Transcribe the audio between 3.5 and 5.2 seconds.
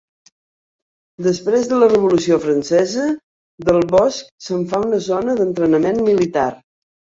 del bosc se'n fa una